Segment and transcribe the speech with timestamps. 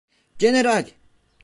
[0.39, 0.87] General!